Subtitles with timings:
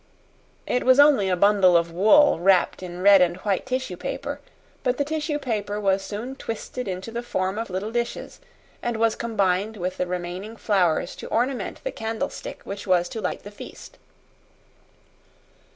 [0.65, 4.39] It was only a bundle of wool wrapped in red and white tissue paper,
[4.81, 8.39] but the tissue paper was soon twisted into the form of little dishes,
[8.81, 13.43] and was combined with the remaining flowers to ornament the candlestick which was to light
[13.43, 13.99] the feast.